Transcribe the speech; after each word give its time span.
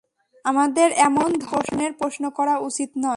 আমাদের 0.45 0.89
এমন 0.99 1.29
ধরণের 1.39 1.91
প্রশ্ন 1.93 2.23
করা 2.29 2.55
উচিত 2.59 2.89
নয়। 2.97 3.09